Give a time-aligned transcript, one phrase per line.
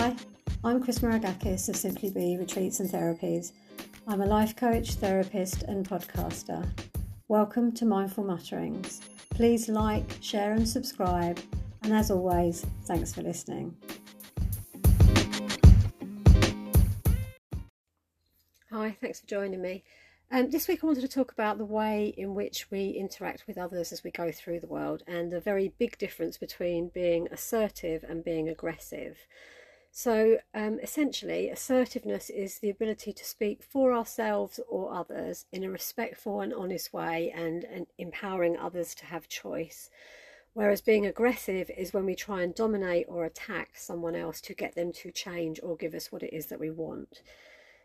[0.00, 0.14] Hi,
[0.62, 3.50] I'm Chris Maragkakis of Simply Be Retreats and Therapies.
[4.06, 6.64] I'm a life coach, therapist, and podcaster.
[7.26, 9.00] Welcome to Mindful Mutterings.
[9.30, 11.40] Please like, share, and subscribe.
[11.82, 13.74] And as always, thanks for listening.
[18.70, 19.82] Hi, thanks for joining me.
[20.30, 23.58] Um, this week I wanted to talk about the way in which we interact with
[23.58, 28.04] others as we go through the world and the very big difference between being assertive
[28.08, 29.26] and being aggressive.
[29.90, 35.70] So, um, essentially, assertiveness is the ability to speak for ourselves or others in a
[35.70, 39.90] respectful and honest way and, and empowering others to have choice.
[40.52, 44.74] Whereas being aggressive is when we try and dominate or attack someone else to get
[44.74, 47.22] them to change or give us what it is that we want.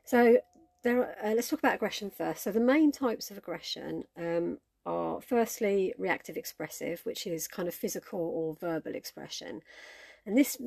[0.04, 0.38] So,
[0.84, 2.43] there, uh, let's talk about aggression first.
[2.43, 7.73] So the main types of aggression um, are firstly reactive expressive, which is kind of
[7.73, 9.62] physical or verbal expression.
[10.26, 10.57] And this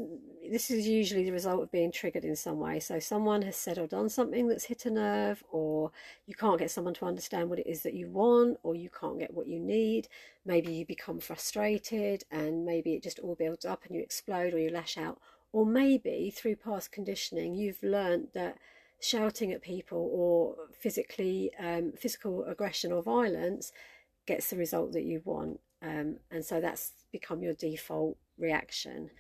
[0.50, 2.78] this is usually the result of being triggered in some way.
[2.78, 5.92] So someone has said or done something that's hit a nerve, or
[6.26, 9.18] you can't get someone to understand what it is that you want, or you can't
[9.18, 10.08] get what you need.
[10.44, 14.58] Maybe you become frustrated, and maybe it just all builds up and you explode or
[14.58, 15.18] you lash out.
[15.52, 18.58] Or maybe through past conditioning, you've learned that
[19.00, 23.72] shouting at people or physically um, physical aggression or violence
[24.26, 29.10] gets the result that you want um, and so that's become your default reaction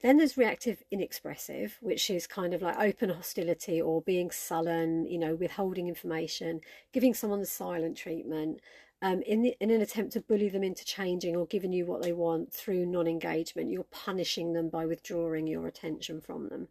[0.00, 5.18] then there's reactive inexpressive which is kind of like open hostility or being sullen you
[5.18, 6.60] know withholding information
[6.92, 8.60] giving someone the silent treatment
[9.00, 12.02] um, in, the, in an attempt to bully them into changing or giving you what
[12.02, 16.68] they want through non-engagement you're punishing them by withdrawing your attention from them.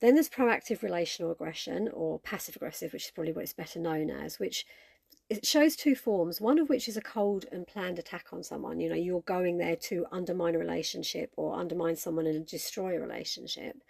[0.00, 4.10] Then there's proactive relational aggression or passive aggressive, which is probably what it's better known
[4.10, 4.66] as, which
[5.38, 8.80] it shows two forms, one of which is a cold and planned attack on someone.
[8.80, 13.00] You know, you're going there to undermine a relationship or undermine someone and destroy a
[13.00, 13.82] relationship.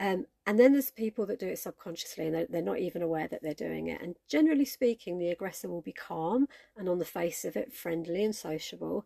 [0.00, 3.28] Um, and then there's people that do it subconsciously and they're, they're not even aware
[3.28, 4.00] that they're doing it.
[4.00, 8.24] And generally speaking, the aggressor will be calm and on the face of it, friendly
[8.24, 9.04] and sociable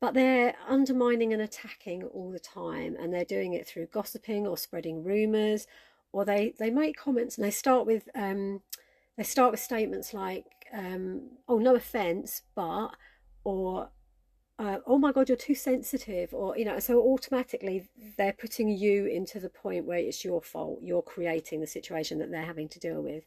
[0.00, 4.56] but they're undermining and attacking all the time and they're doing it through gossiping or
[4.56, 5.66] spreading rumors
[6.12, 8.60] or they they make comments and they start with um,
[9.16, 12.88] they start with statements like um, oh no offense but
[13.44, 13.90] or
[14.58, 19.06] uh, oh my god you're too sensitive or you know so automatically they're putting you
[19.06, 20.80] into the point where it's your fault.
[20.82, 23.24] You're creating the situation that they're having to deal with.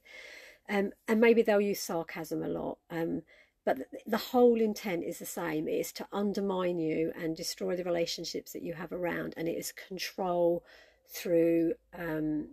[0.70, 3.24] Um, and maybe they'll use sarcasm a lot um,
[3.66, 3.78] but
[4.08, 5.68] the whole intent is the same.
[5.68, 9.58] It is to undermine you and destroy the relationships that you have around and it
[9.58, 10.64] is control
[11.14, 12.48] through um,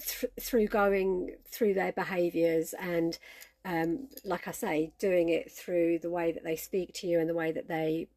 [0.00, 3.18] th- through going through their behaviors and
[3.64, 7.28] um, like I say, doing it through the way that they speak to you and
[7.28, 8.08] the way that they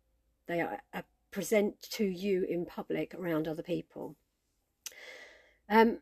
[0.48, 4.16] they are, are present to you in public around other people.
[5.70, 6.00] Um,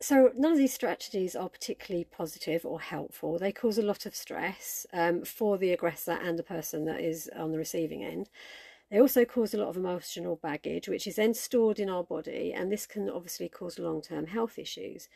[0.00, 3.38] so none of these strategies are particularly positive or helpful.
[3.38, 7.28] They cause a lot of stress um, for the aggressor and the person that is
[7.36, 8.28] on the receiving end.
[8.90, 12.52] They also cause a lot of emotional baggage, which is then stored in our body,
[12.54, 15.08] and this can obviously cause long term health issues.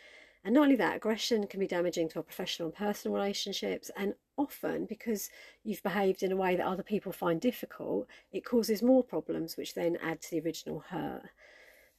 [0.45, 4.15] And not only that, aggression can be damaging to our professional and personal relationships, and
[4.37, 5.31] often because
[5.63, 9.75] you've behaved in a way that other people find difficult, it causes more problems, which
[9.75, 11.31] then add to the original hurt.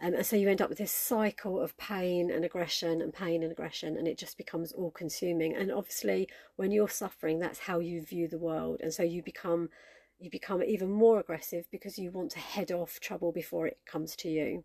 [0.01, 3.41] Um, and so you end up with this cycle of pain and aggression and pain
[3.41, 5.55] and aggression, and it just becomes all consuming.
[5.55, 8.81] And obviously, when you're suffering, that's how you view the world.
[8.81, 9.69] And so you become
[10.23, 14.15] you become even more aggressive because you want to head off trouble before it comes
[14.15, 14.63] to you.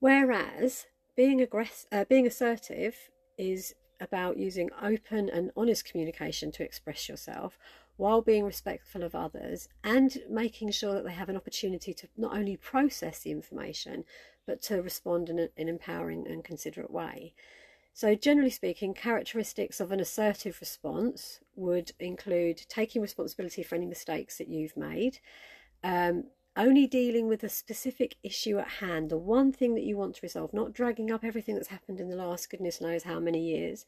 [0.00, 0.86] Whereas
[1.16, 7.58] being aggress- uh, being assertive is about using open and honest communication to express yourself
[7.96, 12.36] while being respectful of others and making sure that they have an opportunity to not
[12.36, 14.04] only process the information
[14.46, 17.32] but to respond in an empowering and considerate way.
[17.94, 24.38] So, generally speaking, characteristics of an assertive response would include taking responsibility for any mistakes
[24.38, 25.18] that you've made,
[25.84, 26.24] um,
[26.56, 30.20] only dealing with a specific issue at hand, the one thing that you want to
[30.22, 33.84] resolve, not dragging up everything that's happened in the last goodness knows how many years,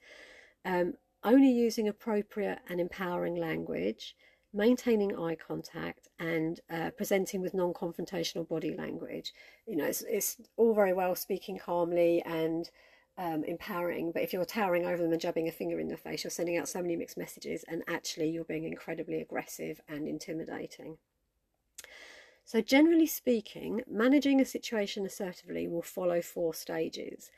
[0.66, 4.16] um, only using appropriate and empowering language,
[4.52, 9.32] maintaining eye contact, and uh, presenting with non confrontational body language.
[9.66, 12.68] You know, it's, it's all very well speaking calmly and
[13.16, 16.24] um, empowering, but if you're towering over them and jabbing a finger in their face,
[16.24, 20.98] you're sending out so many mixed messages, and actually, you're being incredibly aggressive and intimidating.
[22.44, 27.30] So, generally speaking, managing a situation assertively will follow four stages.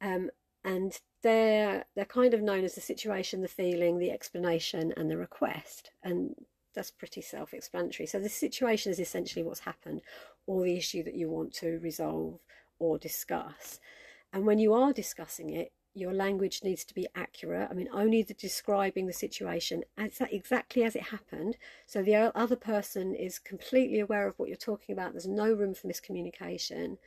[0.00, 0.30] Um,
[0.64, 5.16] and they're they're kind of known as the situation, the feeling, the explanation, and the
[5.16, 5.90] request.
[6.02, 6.34] And
[6.74, 8.06] that's pretty self-explanatory.
[8.06, 10.02] So the situation is essentially what's happened.
[10.46, 12.38] or the issue that you want to resolve
[12.78, 13.80] or discuss.
[14.32, 17.68] And when you are discussing it, your language needs to be accurate.
[17.70, 21.56] I mean, only the describing the situation as exactly as it happened.
[21.86, 25.12] So the other person is completely aware of what you're talking about.
[25.12, 26.98] There's no room for miscommunication.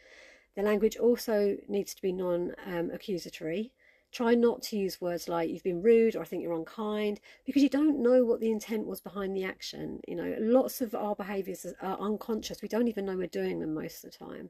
[0.55, 3.73] The language also needs to be non um, accusatory.
[4.11, 7.61] Try not to use words like you've been rude or I think you're unkind because
[7.61, 9.99] you don't know what the intent was behind the action.
[10.07, 12.63] You know, lots of our behaviours are unconscious.
[12.63, 14.49] We don't even know we're doing them most of the time.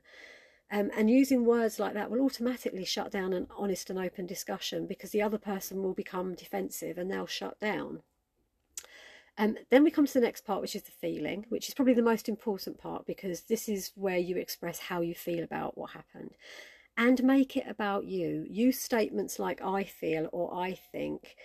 [0.71, 4.85] Um, and using words like that will automatically shut down an honest and open discussion
[4.85, 8.03] because the other person will become defensive and they'll shut down.
[9.37, 11.93] Um, then we come to the next part, which is the feeling, which is probably
[11.93, 15.91] the most important part because this is where you express how you feel about what
[15.91, 16.35] happened.
[16.97, 18.45] And make it about you.
[18.49, 21.37] Use statements like I feel or I think,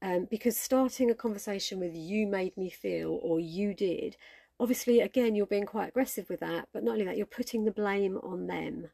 [0.00, 4.16] um, because starting a conversation with you made me feel or you did
[4.60, 7.70] obviously, again, you're being quite aggressive with that, but not only that, you're putting the
[7.70, 8.88] blame on them.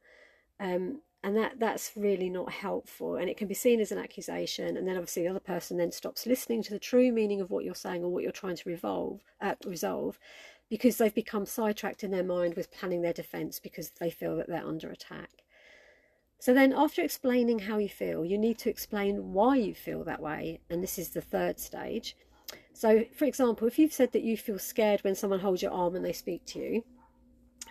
[0.61, 4.77] Um, and that that's really not helpful and it can be seen as an accusation
[4.77, 7.65] and then obviously the other person then stops listening to the true meaning of what
[7.65, 10.19] you're saying or what you're trying to revolve, uh, resolve
[10.71, 14.49] because they've become sidetracked in their mind with planning their defense because they feel that
[14.49, 15.43] they're under attack
[16.39, 20.23] so then after explaining how you feel you need to explain why you feel that
[20.23, 22.17] way and this is the third stage
[22.79, 25.97] so, for example, if you've said that you feel scared when someone holds your arm
[25.97, 26.85] and they speak to you,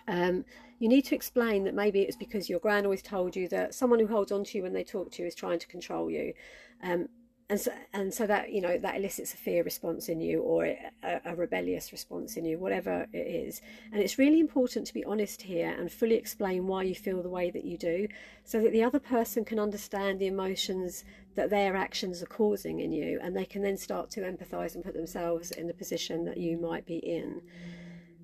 [0.06, 0.44] um,
[0.80, 4.00] you need to explain that maybe it's because your grand always told you that someone
[4.00, 6.34] who holds on to you when they talk to you is trying to control you.
[6.82, 7.08] Um,
[7.50, 10.66] and so, and so that you know that elicits a fear response in you or
[10.66, 10.90] a,
[11.24, 13.62] a, rebellious response in you whatever it is.
[13.90, 17.30] And it's really important to be honest here and fully explain why you feel the
[17.30, 18.06] way that you do
[18.44, 21.04] so that the other person can understand the emotions
[21.36, 24.84] that their actions are causing in you and they can then start to empathize and
[24.84, 27.40] put themselves in the position that you might be in.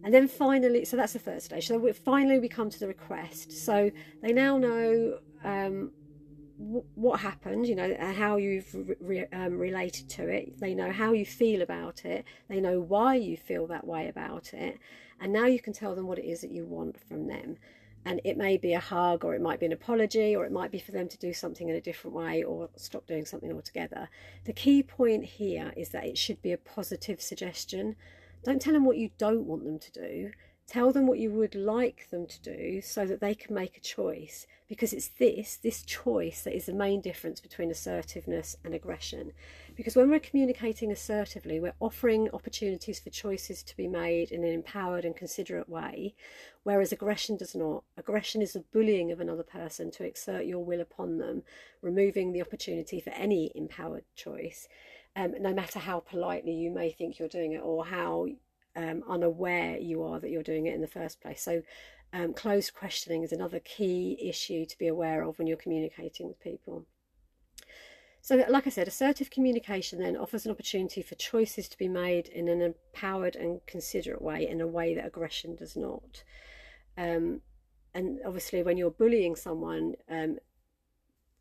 [0.02, 1.68] And then finally so that's the third stage.
[1.68, 3.52] So finally we come to the request.
[3.52, 3.90] So
[4.20, 5.92] they now know um,
[6.56, 10.58] what happened, you know, how you've re um, related to it.
[10.60, 12.24] They know how you feel about it.
[12.48, 14.78] They know why you feel that way about it.
[15.20, 17.56] And now you can tell them what it is that you want from them.
[18.06, 20.70] And it may be a hug, or it might be an apology, or it might
[20.70, 24.10] be for them to do something in a different way or stop doing something altogether.
[24.44, 27.96] The key point here is that it should be a positive suggestion.
[28.44, 30.32] Don't tell them what you don't want them to do.
[30.66, 33.80] Tell them what you would like them to do so that they can make a
[33.80, 39.32] choice because it's this, this choice, that is the main difference between assertiveness and aggression.
[39.76, 44.52] Because when we're communicating assertively, we're offering opportunities for choices to be made in an
[44.52, 46.14] empowered and considerate way,
[46.62, 47.84] whereas aggression does not.
[47.98, 51.42] Aggression is the bullying of another person to exert your will upon them,
[51.82, 54.66] removing the opportunity for any empowered choice.
[55.14, 58.26] Um, no matter how politely you may think you're doing it or how
[58.76, 61.42] um, unaware you are that you're doing it in the first place.
[61.42, 61.62] So,
[62.12, 66.40] um, closed questioning is another key issue to be aware of when you're communicating with
[66.40, 66.86] people.
[68.20, 72.28] So, like I said, assertive communication then offers an opportunity for choices to be made
[72.28, 76.24] in an empowered and considerate way, in a way that aggression does not.
[76.96, 77.42] Um,
[77.92, 80.38] and obviously, when you're bullying someone, um,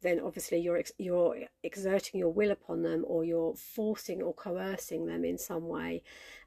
[0.04, 5.06] then obviously you're ex you're exerting your will upon them, or you're forcing or coercing
[5.06, 6.04] them in some way.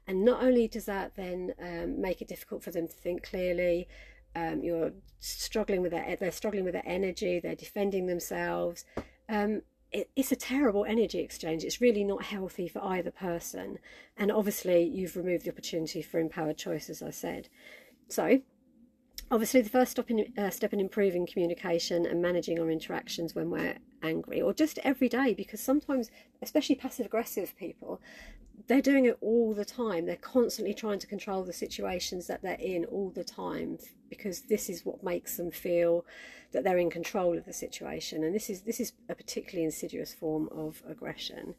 [0.07, 3.87] And not only does that then um, make it difficult for them to think clearly,
[4.35, 8.85] um, you're struggling with their they're struggling with their energy they're defending themselves
[9.29, 11.63] um, it, it's a terrible energy exchange.
[11.63, 13.79] It's really not healthy for either person.
[14.17, 17.49] And obviously you've removed the opportunity for empowered choice as i said.
[18.07, 18.41] So
[19.31, 23.49] obviously the first step in, uh, step in improving communication and managing our interactions when
[23.49, 27.99] we're angry or just every day because sometimes especially passive aggressive people
[28.67, 30.05] they're doing it all the time.
[30.05, 33.77] They're constantly trying to control the situations that they're in all the time
[34.09, 36.05] because this is what makes them feel
[36.51, 38.23] that they're in control of the situation.
[38.23, 41.55] And this is this is a particularly insidious form of aggression.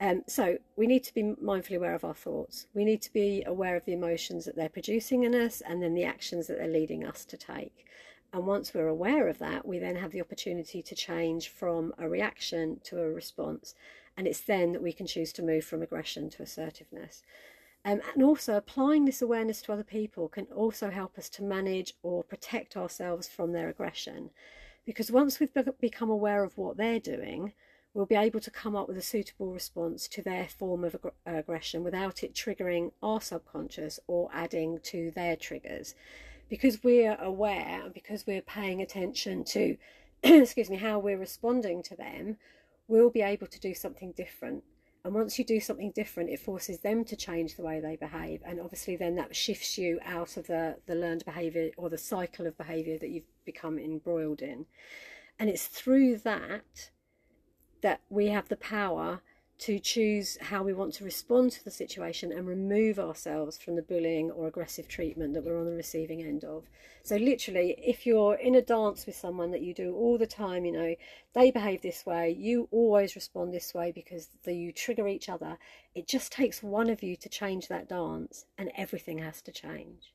[0.00, 2.66] Um, so we need to be mindfully aware of our thoughts.
[2.72, 5.94] We need to be aware of the emotions that they're producing in us and then
[5.94, 7.86] the actions that they're leading us to take.
[8.32, 12.08] And once we're aware of that, we then have the opportunity to change from a
[12.08, 13.74] reaction to a response
[14.18, 17.22] and it's then that we can choose to move from aggression to assertiveness.
[17.84, 21.94] Um, and also, applying this awareness to other people can also help us to manage
[22.02, 24.30] or protect ourselves from their aggression.
[24.84, 27.52] Because once we've become aware of what they're doing,
[27.94, 31.12] we'll be able to come up with a suitable response to their form of ag-
[31.26, 35.94] uh, aggression without it triggering our subconscious or adding to their triggers.
[36.48, 39.76] Because we're aware and because we're paying attention to,
[40.22, 42.36] excuse me, how we're responding to them,
[42.86, 44.64] we'll be able to do something different
[45.04, 48.42] And once you do something different, it forces them to change the way they behave.
[48.44, 52.46] And obviously, then that shifts you out of the, the learned behavior or the cycle
[52.46, 54.66] of behavior that you've become embroiled in.
[55.38, 56.90] And it's through that
[57.82, 59.20] that we have the power
[59.58, 63.82] to choose how we want to respond to the situation and remove ourselves from the
[63.82, 66.64] bullying or aggressive treatment that we're on the receiving end of.
[67.02, 70.64] So, literally, if you're in a dance with someone that you do all the time,
[70.64, 70.94] you know,
[71.34, 75.58] they behave this way, you always respond this way because the, you trigger each other,
[75.94, 80.12] it just takes one of you to change that dance and everything has to change.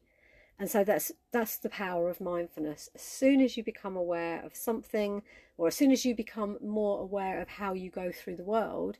[0.59, 2.89] And so that's that's the power of mindfulness.
[2.95, 5.23] As soon as you become aware of something,
[5.57, 8.97] or as soon as you become more aware of how you go through the world,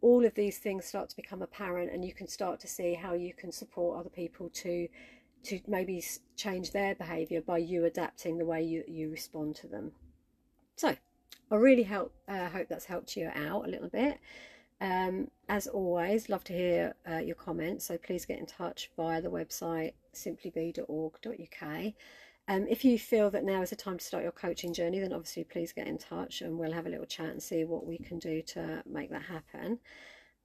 [0.00, 3.14] all of these things start to become apparent and you can start to see how
[3.14, 4.88] you can support other people to
[5.44, 6.04] to maybe
[6.36, 9.92] change their behavior by you adapting the way you, you respond to them
[10.76, 10.94] so
[11.50, 14.18] i really help uh, hope that's helped you out a little bit
[14.80, 19.20] um, as always love to hear uh, your comments so please get in touch via
[19.20, 21.94] the website simplybe.org.uk
[22.48, 25.12] um, if you feel that now is the time to start your coaching journey, then
[25.12, 27.98] obviously please get in touch and we'll have a little chat and see what we
[27.98, 29.80] can do to make that happen.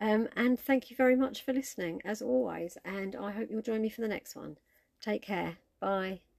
[0.02, 2.78] Um, and thank you very much for listening, as always.
[2.84, 4.58] And I hope you'll join me for the next one.
[5.02, 5.58] Take care.
[5.80, 6.33] Bye.